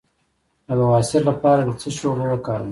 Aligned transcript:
د 0.67 0.69
بواسیر 0.79 1.21
لپاره 1.29 1.61
د 1.67 1.69
څه 1.81 1.89
شي 1.95 2.03
اوبه 2.07 2.25
وکاروم؟ 2.29 2.69